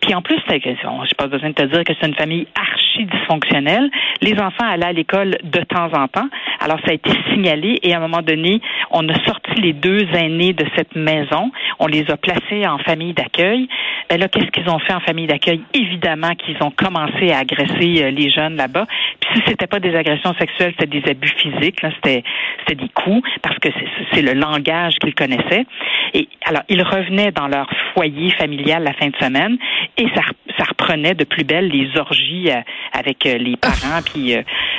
Puis 0.00 0.14
en 0.14 0.22
plus, 0.22 0.38
j'ai 0.48 1.14
pas 1.16 1.26
besoin 1.26 1.50
de 1.50 1.54
te 1.54 1.62
dire 1.62 1.84
que 1.84 1.92
c'est 2.00 2.06
une 2.06 2.14
famille 2.14 2.46
archi 2.54 3.04
dysfonctionnelle. 3.04 3.90
Les 4.22 4.34
enfants 4.34 4.64
allaient 4.68 4.86
à 4.86 4.92
l'école 4.92 5.36
de 5.42 5.60
temps 5.60 5.90
en 5.92 6.08
temps. 6.08 6.28
Alors, 6.60 6.78
ça 6.84 6.92
a 6.92 6.94
été 6.94 7.10
signalé 7.32 7.78
et 7.82 7.94
à 7.94 7.98
un 7.98 8.00
moment 8.00 8.22
donné, 8.22 8.60
on 8.90 9.06
a 9.08 9.24
sorti 9.24 9.60
les 9.60 9.72
deux 9.72 10.06
aînés 10.14 10.52
de 10.52 10.64
cette 10.76 10.94
maison. 10.94 11.47
On 11.78 11.86
les 11.86 12.10
a 12.10 12.16
placés 12.16 12.66
en 12.66 12.78
famille 12.78 13.12
d'accueil. 13.12 13.68
Ben 14.08 14.18
là, 14.18 14.28
qu'est-ce 14.28 14.50
qu'ils 14.50 14.68
ont 14.70 14.78
fait 14.78 14.92
en 14.92 15.00
famille 15.00 15.26
d'accueil? 15.26 15.60
Évidemment 15.74 16.34
qu'ils 16.34 16.56
ont 16.62 16.70
commencé 16.70 17.30
à 17.30 17.38
agresser 17.38 18.02
euh, 18.02 18.10
les 18.10 18.30
jeunes 18.30 18.56
là-bas. 18.56 18.86
Puis 19.20 19.30
si 19.34 19.42
c'était 19.46 19.66
pas 19.66 19.80
des 19.80 19.94
agressions 19.94 20.34
sexuelles, 20.38 20.74
c'était 20.78 21.00
des 21.00 21.08
abus 21.10 21.34
physiques. 21.36 21.82
Là, 21.82 21.90
c'était 21.96 22.22
c'était 22.60 22.82
des 22.82 22.88
coups 22.90 23.28
parce 23.42 23.58
que 23.58 23.68
c'est 24.12 24.22
le 24.22 24.32
langage 24.32 24.94
qu'ils 24.96 25.14
connaissaient. 25.14 25.66
Et 26.14 26.28
alors, 26.44 26.62
ils 26.68 26.82
revenaient 26.82 27.32
dans 27.32 27.48
leur 27.48 27.68
foyer 27.94 28.30
familial 28.32 28.82
la 28.82 28.92
fin 28.94 29.08
de 29.08 29.16
semaine 29.16 29.58
et 29.96 30.06
ça, 30.14 30.22
ça 30.58 30.64
reprenait 30.64 31.14
de 31.14 31.24
plus 31.24 31.44
belle 31.44 31.68
les 31.68 31.98
orgies 31.98 32.50
euh, 32.50 32.60
avec 32.92 33.26
euh, 33.26 33.36
les 33.38 33.56
parents 33.56 34.00
puis 34.04 34.34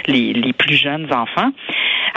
les, 0.07 0.33
les 0.33 0.53
plus 0.53 0.75
jeunes 0.75 1.07
enfants. 1.13 1.51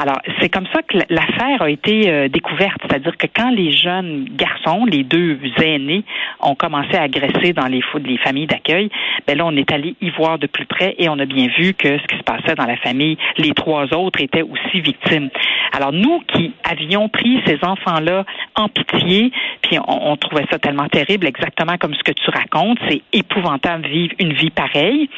Alors, 0.03 0.19
c'est 0.41 0.49
comme 0.49 0.67
ça 0.73 0.83
que 0.83 0.99
l'affaire 1.11 1.63
a 1.63 1.71
été 1.71 2.29
découverte. 2.29 2.79
C'est-à-dire 2.83 3.17
que 3.17 3.29
quand 3.33 3.51
les 3.51 3.71
jeunes 3.71 4.27
garçons, 4.31 4.85
les 4.85 5.05
deux 5.05 5.39
aînés, 5.63 6.03
ont 6.41 6.57
commencé 6.57 6.97
à 6.97 7.03
agresser 7.03 7.53
dans 7.53 7.67
les, 7.67 7.83
les 8.05 8.19
familles 8.19 8.49
d'accueil, 8.49 8.91
ben 9.29 9.39
là, 9.39 9.47
on 9.47 9.57
est 9.57 9.71
allé 9.71 9.95
y 10.01 10.11
voir 10.11 10.41
de 10.41 10.49
plus 10.49 10.67
près 10.67 10.97
et 10.99 11.09
on 11.09 11.21
a 11.21 11.25
bien 11.25 11.47
vu 11.57 11.75
que 11.75 11.99
ce 11.99 12.03
qui 12.09 12.19
se 12.19 12.25
passait 12.25 12.57
dans 12.57 12.67
la 12.67 12.77
famille, 12.79 13.17
les 13.39 13.53
trois 13.53 13.95
autres 13.95 14.21
étaient 14.21 14.43
aussi 14.43 14.81
victimes. 14.81 15.31
Alors, 15.73 15.93
nous 15.93 16.21
qui 16.27 16.53
avions 16.69 17.09
pris 17.09 17.41
ces 17.47 17.59
enfants-là 17.63 18.25
en 18.57 18.69
pitié, 18.69 19.31
puis 19.63 19.79
on, 19.79 20.11
on, 20.11 20.17
trouvait 20.17 20.47
ça 20.51 20.59
tellement 20.59 20.89
terrible, 20.89 21.29
exactement 21.29 21.77
comme 21.79 21.95
ce 21.95 22.03
que 22.03 22.13
tu 22.13 22.29
racontes, 22.29 22.79
c'est 22.89 23.03
épouvantable 23.13 23.87
vivre 23.87 24.15
une 24.19 24.33
vie 24.33 24.51
pareille, 24.51 25.09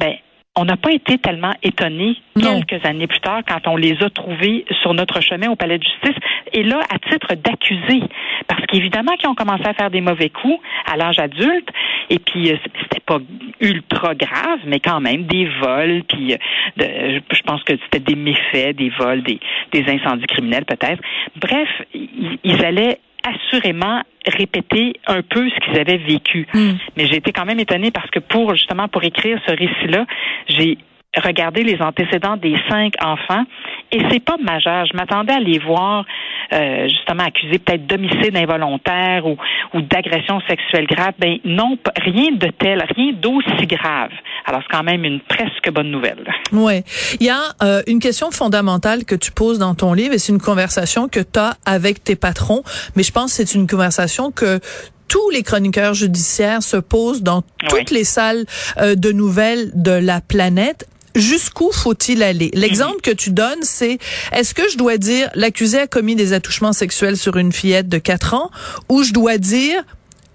ben, 0.00 0.14
on 0.56 0.64
n'a 0.64 0.76
pas 0.76 0.90
été 0.92 1.18
tellement 1.18 1.52
étonnés 1.62 2.16
quelques 2.34 2.84
années 2.84 3.06
plus 3.06 3.20
tard 3.20 3.42
quand 3.46 3.68
on 3.70 3.76
les 3.76 4.02
a 4.02 4.10
trouvés 4.10 4.64
sur 4.82 4.94
notre 4.94 5.20
chemin 5.20 5.50
au 5.50 5.56
palais 5.56 5.78
de 5.78 5.84
justice. 5.84 6.16
Et 6.52 6.62
là 6.62 6.80
à 6.90 6.98
titre 6.98 7.34
d'accusés 7.34 8.02
parce 8.48 8.64
qu'évidemment 8.66 9.12
qu'ils 9.16 9.28
ont 9.28 9.34
commencé 9.34 9.66
à 9.66 9.74
faire 9.74 9.90
des 9.90 10.00
mauvais 10.00 10.30
coups 10.30 10.58
à 10.90 10.96
l'âge 10.96 11.18
adulte 11.18 11.68
et 12.08 12.18
puis 12.18 12.52
c'était 12.80 13.00
pas 13.04 13.18
ultra 13.60 14.14
grave 14.14 14.60
mais 14.66 14.80
quand 14.80 15.00
même 15.00 15.24
des 15.24 15.46
vols 15.60 16.02
puis 16.08 16.34
de, 16.76 17.20
je 17.30 17.42
pense 17.42 17.62
que 17.64 17.74
c'était 17.84 18.00
des 18.00 18.16
méfaits 18.16 18.76
des 18.76 18.90
vols 18.98 19.22
des, 19.22 19.38
des 19.72 19.84
incendies 19.90 20.26
criminels 20.26 20.64
peut-être. 20.64 21.02
Bref 21.36 21.68
ils 21.92 22.64
allaient 22.64 22.98
assurément 23.26 24.02
répéter 24.26 24.94
un 25.06 25.22
peu 25.22 25.48
ce 25.48 25.60
qu'ils 25.64 25.80
avaient 25.80 25.98
vécu. 25.98 26.46
Mm. 26.52 26.72
Mais 26.96 27.06
j'ai 27.06 27.16
été 27.16 27.32
quand 27.32 27.44
même 27.44 27.60
étonnée 27.60 27.90
parce 27.90 28.10
que 28.10 28.18
pour 28.18 28.54
justement 28.54 28.88
pour 28.88 29.04
écrire 29.04 29.40
ce 29.46 29.52
récit-là, 29.52 30.06
j'ai 30.48 30.78
regardé 31.24 31.62
les 31.62 31.80
antécédents 31.80 32.36
des 32.36 32.56
cinq 32.68 32.92
enfants 33.02 33.44
et 33.92 34.00
c'est 34.10 34.20
pas 34.24 34.36
majeur. 34.42 34.84
Je 34.90 34.96
m'attendais 34.96 35.32
à 35.34 35.38
les 35.40 35.58
voir 35.58 36.04
euh, 36.52 36.88
justement 36.88 37.24
accusés 37.24 37.58
peut-être 37.58 37.86
d'homicide 37.86 38.36
involontaire 38.36 39.26
ou, 39.26 39.36
ou 39.74 39.80
d'agression 39.80 40.40
sexuelle 40.48 40.86
grave. 40.86 41.12
Ben 41.18 41.38
non, 41.44 41.78
rien 42.04 42.32
de 42.32 42.48
tel, 42.58 42.84
rien 42.96 43.12
d'aussi 43.14 43.66
grave. 43.66 44.10
Alors 44.46 44.60
c'est 44.62 44.76
quand 44.76 44.84
même 44.84 45.04
une 45.04 45.20
presque 45.20 45.70
bonne 45.72 45.90
nouvelle. 45.90 46.24
Ouais, 46.52 46.84
il 47.20 47.26
y 47.26 47.30
a 47.30 47.40
euh, 47.62 47.82
une 47.86 47.98
question 48.00 48.30
fondamentale 48.30 49.04
que 49.04 49.14
tu 49.14 49.32
poses 49.32 49.58
dans 49.58 49.74
ton 49.74 49.92
livre 49.92 50.14
et 50.14 50.18
c'est 50.18 50.32
une 50.32 50.40
conversation 50.40 51.08
que 51.08 51.20
tu 51.20 51.38
as 51.38 51.54
avec 51.64 52.02
tes 52.04 52.16
patrons, 52.16 52.62
mais 52.94 53.02
je 53.02 53.12
pense 53.12 53.36
que 53.36 53.44
c'est 53.44 53.54
une 53.54 53.66
conversation 53.66 54.30
que 54.30 54.60
tous 55.08 55.30
les 55.30 55.44
chroniqueurs 55.44 55.94
judiciaires 55.94 56.62
se 56.62 56.76
posent 56.76 57.22
dans 57.22 57.42
toutes 57.68 57.72
Oui. 57.90 57.96
les 57.98 58.04
salles 58.04 58.44
euh, 58.78 58.96
de 58.96 59.12
nouvelles 59.12 59.70
de 59.74 59.92
la 59.92 60.20
planète 60.20 60.86
jusqu'où 61.16 61.72
faut-il 61.72 62.22
aller? 62.22 62.50
L'exemple 62.54 63.00
que 63.02 63.10
tu 63.10 63.30
donnes, 63.30 63.62
c'est 63.62 63.98
est-ce 64.32 64.54
que 64.54 64.68
je 64.70 64.76
dois 64.76 64.98
dire 64.98 65.30
l'accusé 65.34 65.80
a 65.80 65.86
commis 65.86 66.16
des 66.16 66.32
attouchements 66.32 66.72
sexuels 66.72 67.16
sur 67.16 67.36
une 67.36 67.52
fillette 67.52 67.88
de 67.88 67.98
4 67.98 68.34
ans 68.34 68.50
ou 68.88 69.02
je 69.02 69.12
dois 69.12 69.38
dire 69.38 69.82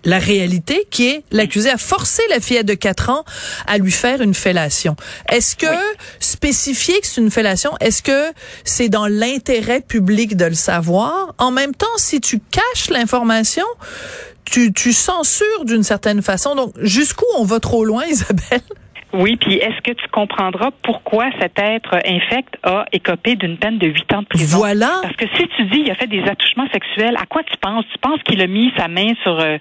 la 0.03 0.17
réalité 0.17 0.87
qui 0.89 1.07
est 1.07 1.23
l'accusé 1.31 1.69
a 1.69 1.77
forcé 1.77 2.23
la 2.29 2.39
fillette 2.39 2.65
de 2.65 2.73
4 2.73 3.09
ans 3.11 3.23
à 3.67 3.77
lui 3.77 3.91
faire 3.91 4.21
une 4.21 4.33
fellation? 4.33 4.95
Est-ce 5.29 5.55
que 5.55 5.67
spécifier 6.19 6.99
que 6.99 7.07
c'est 7.07 7.21
une 7.21 7.31
fellation, 7.31 7.71
est-ce 7.79 8.01
que 8.01 8.31
c'est 8.63 8.89
dans 8.89 9.07
l'intérêt 9.07 9.81
public 9.81 10.35
de 10.35 10.45
le 10.45 10.55
savoir? 10.55 11.35
En 11.37 11.51
même 11.51 11.75
temps, 11.75 11.97
si 11.97 12.19
tu 12.19 12.39
caches 12.39 12.89
l'information, 12.89 13.65
tu, 14.45 14.73
tu 14.73 14.91
censures 14.91 15.65
d'une 15.65 15.83
certaine 15.83 16.21
façon. 16.21 16.55
Donc, 16.55 16.73
jusqu'où 16.81 17.25
on 17.37 17.45
va 17.45 17.59
trop 17.59 17.85
loin, 17.85 18.05
Isabelle? 18.09 18.61
Oui, 19.13 19.35
puis 19.35 19.55
est-ce 19.55 19.81
que 19.81 19.91
tu 19.91 20.07
comprendras 20.11 20.69
pourquoi 20.83 21.25
cet 21.39 21.59
être 21.59 21.95
infect 22.05 22.57
a 22.63 22.85
écopé 22.91 23.35
d'une 23.35 23.57
peine 23.57 23.77
de 23.77 23.87
huit 23.87 24.13
ans 24.13 24.21
de 24.21 24.27
prison? 24.27 24.57
Voilà. 24.57 24.99
Parce 25.01 25.15
que 25.15 25.25
si 25.35 25.47
tu 25.55 25.65
dis 25.65 25.81
il 25.85 25.91
a 25.91 25.95
fait 25.95 26.07
des 26.07 26.23
attouchements 26.23 26.67
sexuels, 26.71 27.15
à 27.17 27.25
quoi 27.25 27.43
tu 27.43 27.57
penses? 27.57 27.85
Tu 27.91 27.97
penses 27.97 28.21
qu'il 28.23 28.41
a 28.41 28.47
mis 28.47 28.71
sa 28.77 28.87
main 28.87 29.13
sur 29.23 29.39
euh, 29.39 29.57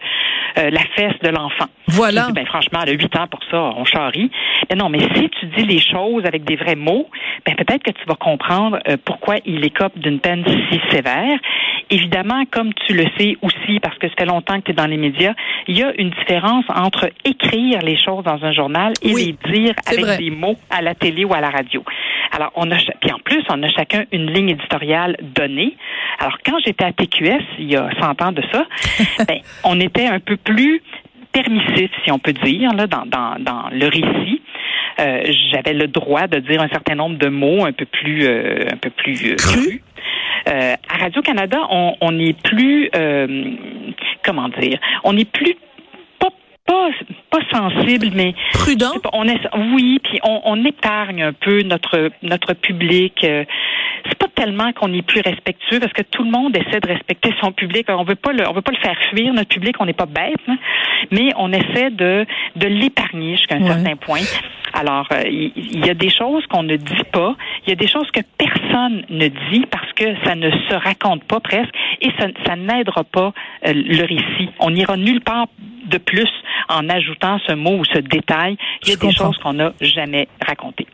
euh, 0.59 0.71
la 0.71 0.83
fesse 0.95 1.19
de 1.23 1.29
l'enfant? 1.29 1.67
Voilà. 1.89 2.27
Dis, 2.27 2.33
ben, 2.33 2.47
franchement, 2.47 2.81
elle 2.85 2.91
a 2.91 2.93
huit 2.93 3.15
ans 3.17 3.27
pour 3.29 3.41
ça, 3.51 3.59
on 3.77 3.85
charrie. 3.85 4.31
Mais 4.69 4.77
non, 4.77 4.89
mais 4.89 5.01
si 5.15 5.29
tu 5.31 5.47
dis 5.47 5.65
les 5.65 5.81
choses 5.81 6.25
avec 6.25 6.45
des 6.45 6.57
vrais 6.57 6.77
mots, 6.77 7.09
ben, 7.45 7.57
peut-être 7.57 7.83
que 7.83 7.91
tu 7.91 8.05
vas 8.07 8.15
comprendre 8.15 8.79
euh, 8.89 8.97
pourquoi 9.05 9.37
il 9.45 9.65
écope 9.65 9.99
d'une 9.99 10.21
peine 10.21 10.45
si 10.71 10.81
sévère. 10.91 11.39
Évidemment, 11.91 12.45
comme 12.51 12.73
tu 12.87 12.95
le 12.95 13.05
sais 13.19 13.37
aussi, 13.43 13.81
parce 13.81 13.99
que 13.99 14.09
ça 14.09 14.15
fait 14.19 14.25
longtemps 14.27 14.59
que 14.61 14.67
tu 14.67 14.71
es 14.71 14.75
dans 14.75 14.87
les 14.87 14.97
médias, 14.97 15.35
il 15.67 15.77
y 15.79 15.83
a 15.83 15.93
une 15.99 16.11
différence 16.11 16.65
entre 16.69 17.11
écrire 17.25 17.81
les 17.83 17.97
choses 17.97 18.23
dans 18.25 18.43
un 18.45 18.53
journal 18.53 18.93
et 19.03 19.13
Oui, 19.13 19.37
les 19.45 19.53
dire 19.53 19.75
avec 19.87 20.01
vrai. 20.05 20.17
des 20.19 20.31
mots 20.31 20.57
à 20.71 20.83
la 20.83 20.95
télé 20.95 21.25
ou 21.25 21.35
à 21.35 21.41
la 21.41 21.51
radio. 21.51 21.85
Alors, 22.33 22.53
on 22.55 22.71
a, 22.71 22.77
puis 23.01 23.11
en 23.13 23.19
plus, 23.19 23.43
on 23.51 23.61
a 23.65 23.69
chacun 23.69 24.05
une 24.13 24.31
ligne 24.33 24.51
éditoriale 24.51 25.17
donnée. 25.35 25.77
Alors, 26.21 26.39
quand 26.47 26.59
j'étais 26.65 26.85
à 26.85 26.93
TQS, 26.93 27.43
il 27.59 27.71
y 27.73 27.77
a 27.77 27.91
100 28.01 28.23
ans 28.23 28.33
de 28.33 28.43
ça, 28.53 28.67
ben, 29.27 29.39
on 29.65 29.81
était 29.81 30.07
un 30.07 30.21
peu 30.21 30.37
plus 30.37 30.81
permissif, 31.33 31.91
si 32.05 32.11
on 32.13 32.19
peut 32.19 32.33
dire, 32.33 32.73
là, 32.73 32.87
dans, 32.87 33.05
dans, 33.07 33.35
dans 33.41 33.69
le 33.73 33.87
récit. 33.87 34.43
Euh, 35.01 35.23
J'avais 35.53 35.73
le 35.75 35.87
droit 35.89 36.27
de 36.27 36.39
dire 36.41 36.61
un 36.63 36.69
certain 36.69 36.95
nombre 36.95 37.17
de 37.19 37.29
mots 37.29 37.65
un 37.65 37.73
peu 37.73 37.85
plus, 37.87 38.27
euh, 38.27 38.65
un 38.73 38.77
peu 38.77 38.91
plus 38.91 39.33
euh, 39.33 39.37
Cru. 39.37 39.61
crus. 39.61 39.81
Euh, 40.49 40.75
à 41.11 41.21
Radio 41.21 41.23
Canada, 41.23 41.59
on, 41.71 41.95
on 42.01 42.19
est 42.19 42.41
plus, 42.43 42.89
euh, 42.95 43.45
comment 44.25 44.49
dire, 44.61 44.79
on 45.05 45.17
est 45.17 45.31
plus 45.31 45.55
pas 46.19 46.29
pas 46.67 46.89
pas 47.31 47.41
sensible, 47.53 48.09
mais 48.15 48.35
Prudent? 48.53 48.93
on 49.13 49.27
est, 49.27 49.41
oui, 49.75 49.99
puis 50.03 50.21
on, 50.23 50.41
on 50.45 50.65
épargne 50.65 51.23
un 51.23 51.33
peu 51.33 51.63
notre 51.63 52.11
notre 52.23 52.55
public. 52.55 53.25
euh, 53.25 53.45
c'est 54.07 54.17
pas 54.19 54.29
tellement 54.35 54.73
qu'on 54.73 54.93
est 54.95 55.03
plus 55.03 55.21
respectueux 55.21 55.79
parce 55.79 55.93
que 55.93 56.03
tout 56.03 56.23
le 56.25 56.31
monde 56.31 56.57
essaie 56.57 56.81
de 56.81 56.89
respecter 56.89 57.35
son 57.43 57.53
public. 57.53 57.87
On 57.91 58.03
veut 58.05 58.15
pas 58.15 58.33
le, 58.33 58.49
on 58.49 58.53
veut 58.53 58.63
pas 58.63 58.73
le 58.73 58.79
faire 58.79 58.97
fuir 59.11 59.33
notre 59.35 59.51
public. 59.51 59.77
On 59.79 59.85
n'est 59.85 59.93
pas 59.93 60.07
bête, 60.07 60.37
hein, 60.49 60.57
mais 61.11 61.31
on 61.37 61.53
essaie 61.53 61.91
de 61.91 62.25
de 62.57 62.67
l'épargner 62.67 63.37
jusqu'à 63.37 63.57
un 63.57 63.61
Ouais. 63.63 63.67
certain 63.69 63.97
point. 63.97 64.21
Alors, 64.73 65.07
euh, 65.13 65.23
il 65.27 65.53
il 65.57 65.85
y, 65.85 65.91
a 65.91 65.95
des 65.95 66.09
choses 66.11 66.47
qu'on 66.47 66.63
ne 66.63 66.77
dit 66.77 67.05
pas. 67.13 67.35
Il 67.67 67.71
y 67.71 67.73
a 67.73 67.77
des 67.77 67.89
choses 67.89 68.09
que 68.13 68.21
personne 68.39 69.05
ne 69.11 69.29
dit 69.51 69.67
que 70.01 70.07
ça 70.25 70.35
ne 70.35 70.51
se 70.51 70.75
raconte 70.75 71.23
pas 71.25 71.41
presque 71.41 71.71
et 72.01 72.09
ça, 72.19 72.27
ça 72.47 72.57
n'aidera 72.57 73.05
pas 73.05 73.33
euh, 73.67 73.73
le 73.75 74.01
récit. 74.03 74.51
On 74.59 74.71
n'ira 74.71 74.97
nulle 74.97 75.21
part 75.21 75.47
de 75.87 75.99
plus 75.99 76.29
en 76.69 76.89
ajoutant 76.89 77.39
ce 77.47 77.53
mot 77.53 77.77
ou 77.79 77.85
ce 77.85 77.99
détail. 77.99 78.57
Il 78.83 78.89
y 78.89 78.93
a 78.93 78.95
Je 78.95 78.99
des 79.01 79.07
comprends. 79.09 79.27
choses 79.27 79.39
qu'on 79.43 79.53
n'a 79.55 79.73
jamais 79.81 80.29
racontées. 80.47 80.87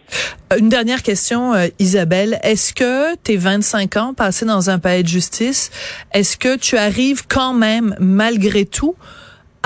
Une 0.59 0.69
dernière 0.69 1.03
question, 1.03 1.55
euh, 1.55 1.67
Isabelle. 1.79 2.39
Est-ce 2.43 2.75
que 2.75 3.15
tes 3.17 3.37
25 3.37 3.97
ans 3.97 4.15
passés 4.15 4.47
dans 4.47 4.71
un 4.71 4.79
palais 4.79 5.03
de 5.03 5.09
justice, 5.09 5.71
est-ce 6.13 6.37
que 6.37 6.59
tu 6.59 6.77
arrives 6.77 7.27
quand 7.29 7.53
même, 7.53 7.95
malgré 8.01 8.65
tout, 8.65 8.95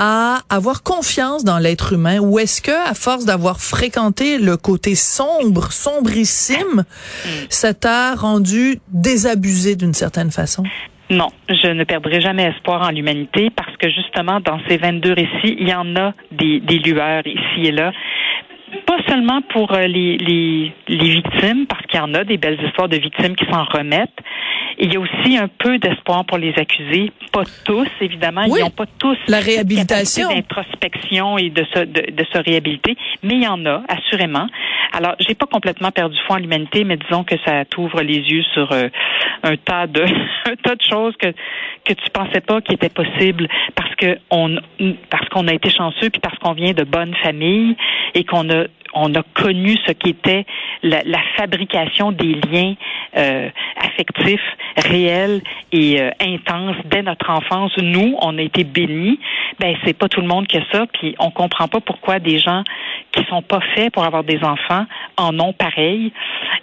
à 0.03 0.39
avoir 0.49 0.81
confiance 0.81 1.43
dans 1.43 1.59
l'être 1.59 1.93
humain? 1.93 2.17
Ou 2.19 2.39
est-ce 2.39 2.59
que, 2.59 2.89
à 2.89 2.95
force 2.95 3.25
d'avoir 3.25 3.61
fréquenté 3.61 4.39
le 4.39 4.57
côté 4.57 4.95
sombre, 4.95 5.71
sombrissime, 5.71 6.85
ça 7.49 7.75
t'a 7.75 8.15
rendu 8.15 8.79
désabusé 8.87 9.75
d'une 9.75 9.93
certaine 9.93 10.31
façon? 10.31 10.63
Non, 11.11 11.27
je 11.49 11.67
ne 11.67 11.83
perdrai 11.83 12.19
jamais 12.19 12.45
espoir 12.45 12.81
en 12.81 12.89
l'humanité 12.89 13.51
parce 13.55 13.77
que 13.77 13.89
justement, 13.89 14.39
dans 14.39 14.59
ces 14.67 14.77
22 14.77 15.13
récits, 15.13 15.55
il 15.59 15.69
y 15.69 15.73
en 15.73 15.95
a 15.95 16.13
des, 16.31 16.61
des 16.61 16.79
lueurs 16.79 17.27
ici 17.27 17.67
et 17.67 17.71
là. 17.71 17.91
Pas 18.85 18.97
seulement 19.07 19.41
pour 19.49 19.73
euh, 19.73 19.81
les, 19.87 20.17
les, 20.17 20.71
les 20.87 21.09
victimes, 21.09 21.65
parce 21.67 21.85
qu'il 21.87 21.99
y 21.99 22.03
en 22.03 22.13
a 22.13 22.23
des 22.23 22.37
belles 22.37 22.59
histoires 22.65 22.87
de 22.89 22.97
victimes 22.97 23.35
qui 23.35 23.45
s'en 23.45 23.63
remettent. 23.65 24.09
il 24.79 24.93
y 24.93 24.97
a 24.97 24.99
aussi 24.99 25.37
un 25.37 25.47
peu 25.47 25.77
d'espoir 25.77 26.25
pour 26.25 26.37
les 26.37 26.53
accusés, 26.57 27.11
pas 27.31 27.43
tous 27.65 27.87
évidemment, 28.01 28.43
Oui. 28.47 28.59
ils 28.59 28.63
n'ont 28.63 28.69
pas 28.69 28.85
tous 28.97 29.17
La 29.27 29.39
réhabilitation. 29.39 30.29
d'introspection 30.29 31.37
et 31.37 31.49
de 31.49 31.65
se 31.73 31.79
de, 31.79 32.11
de 32.11 32.25
se 32.31 32.37
réhabiliter, 32.37 32.95
mais 33.23 33.35
il 33.35 33.43
y 33.43 33.47
en 33.47 33.65
a 33.65 33.83
assurément. 33.87 34.47
Alors, 34.93 35.15
j'ai 35.19 35.35
pas 35.35 35.45
complètement 35.45 35.91
perdu 35.91 36.17
foi 36.27 36.35
en 36.37 36.39
l'humanité, 36.39 36.83
mais 36.83 36.97
disons 36.97 37.23
que 37.23 37.35
ça 37.45 37.63
t'ouvre 37.65 38.01
les 38.01 38.17
yeux 38.19 38.43
sur 38.53 38.71
euh, 38.71 38.89
un 39.43 39.55
tas 39.57 39.87
de 39.87 40.01
un 40.49 40.55
tas 40.63 40.75
de 40.75 40.81
choses 40.81 41.15
que 41.17 41.27
que 41.85 41.93
tu 41.93 42.09
pensais 42.13 42.41
pas 42.41 42.61
qui 42.61 42.73
étaient 42.73 42.89
possibles 42.89 43.47
parce 43.75 43.93
que 43.95 44.17
on 44.29 44.57
parce 45.09 45.27
qu'on 45.29 45.47
a 45.47 45.53
été 45.53 45.69
chanceux 45.69 46.09
puis 46.09 46.21
parce 46.21 46.37
qu'on 46.39 46.53
vient 46.53 46.73
de 46.73 46.83
bonnes 46.83 47.15
familles 47.23 47.75
et 48.13 48.23
qu'on 48.23 48.49
a 48.49 48.60
on 48.93 49.13
a 49.15 49.23
connu 49.33 49.77
ce 49.85 49.91
qu'était 49.91 50.45
la, 50.83 51.01
la 51.05 51.19
fabrication 51.37 52.11
des 52.11 52.33
liens 52.33 52.75
euh, 53.17 53.49
affectifs 53.77 54.41
réels 54.77 55.41
et 55.71 56.01
euh, 56.01 56.11
intenses 56.21 56.77
dès 56.85 57.03
notre 57.03 57.29
enfance. 57.29 57.71
Nous, 57.77 58.15
on 58.21 58.37
a 58.37 58.41
été 58.41 58.63
bénis. 58.63 59.19
Ben 59.59 59.75
c'est 59.85 59.93
pas 59.93 60.07
tout 60.07 60.21
le 60.21 60.27
monde 60.27 60.47
qui 60.47 60.57
a 60.57 60.63
ça, 60.71 60.85
puis 60.93 61.15
on 61.19 61.29
comprend 61.29 61.67
pas 61.67 61.81
pourquoi 61.81 62.19
des 62.19 62.39
gens 62.39 62.63
qui 63.11 63.23
sont 63.25 63.41
pas 63.41 63.59
faits 63.75 63.93
pour 63.93 64.03
avoir 64.03 64.23
des 64.23 64.39
enfants 64.43 64.85
en 65.17 65.37
ont 65.39 65.53
pareil 65.53 66.13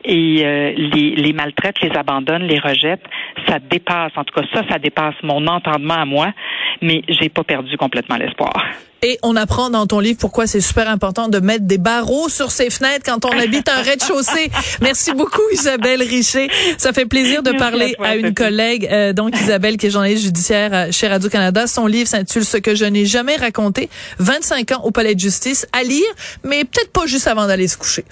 et 0.05 0.41
euh, 0.43 0.73
les, 0.77 1.15
les 1.17 1.33
maltraitent, 1.33 1.81
les 1.83 1.97
abandonnent, 1.97 2.45
les 2.45 2.59
rejettent. 2.59 3.05
Ça 3.47 3.59
dépasse, 3.59 4.13
en 4.17 4.25
tout 4.25 4.35
cas 4.35 4.47
ça, 4.55 4.63
ça 4.69 4.79
dépasse 4.79 5.15
mon 5.23 5.47
entendement 5.47 5.95
à 5.95 6.05
moi, 6.05 6.33
mais 6.81 7.03
j'ai 7.09 7.29
pas 7.29 7.45
perdu 7.45 7.77
complètement 7.77 8.17
l'espoir. 8.17 8.65
Et 9.03 9.19
on 9.23 9.37
apprend 9.37 9.71
dans 9.71 9.87
ton 9.87 10.01
livre 10.01 10.19
pourquoi 10.19 10.47
c'est 10.47 10.61
super 10.61 10.89
important 10.89 11.29
de 11.29 11.39
mettre 11.39 11.65
des 11.65 11.79
barreaux 11.79 12.29
sur 12.29 12.51
ses 12.51 12.69
fenêtres 12.69 13.05
quand 13.05 13.25
on 13.25 13.39
habite 13.39 13.69
un 13.69 13.81
rez-de-chaussée. 13.83 14.51
Merci 14.81 15.13
beaucoup 15.13 15.43
Isabelle 15.53 16.03
Richer. 16.03 16.49
Ça 16.79 16.93
fait 16.93 17.07
plaisir 17.07 17.43
de 17.43 17.51
Merci 17.51 17.65
à 17.65 17.71
parler 17.71 17.95
toi, 17.95 18.07
à, 18.07 18.17
une 18.17 18.35
collègue, 18.35 18.89
euh, 18.91 19.13
donc 19.13 19.39
Isabelle 19.41 19.77
qui 19.77 19.87
est 19.87 19.91
journaliste 19.91 20.25
judiciaire 20.25 20.71
euh, 20.73 20.89
chez 20.91 21.07
Radio-Canada. 21.07 21.67
Son 21.69 21.87
livre 21.87 22.09
s'intitule 22.09 22.45
Ce 22.45 22.57
que 22.57 22.75
je 22.75 22.85
n'ai 22.85 23.07
jamais 23.07 23.37
raconté, 23.37 23.89
25 24.19 24.73
ans 24.73 24.81
au 24.83 24.91
palais 24.91 25.15
de 25.15 25.21
justice, 25.21 25.67
à 25.73 25.85
lire, 25.85 26.07
mais 26.43 26.65
peut-être 26.65 26.91
pas 26.91 27.07
juste 27.07 27.29
avant 27.29 27.47
d'aller 27.47 27.69
se 27.69 27.77
coucher. 27.77 28.05